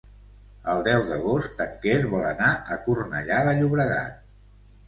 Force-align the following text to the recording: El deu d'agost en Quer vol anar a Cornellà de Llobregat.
El 0.71 0.79
deu 0.87 1.03
d'agost 1.09 1.61
en 1.67 1.77
Quer 1.83 1.99
vol 2.15 2.25
anar 2.31 2.49
a 2.77 2.79
Cornellà 2.87 3.39
de 3.49 3.55
Llobregat. 3.61 4.21